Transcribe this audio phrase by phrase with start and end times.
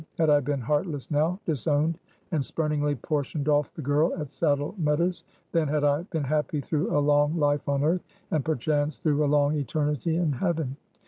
[0.17, 1.99] Had I been heartless now, disowned,
[2.31, 6.97] and spurningly portioned off the girl at Saddle Meadows, then had I been happy through
[6.97, 8.01] a long life on earth,
[8.31, 10.75] and perchance through a long eternity in heaven!